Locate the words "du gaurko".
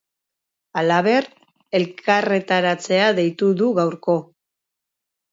3.61-4.17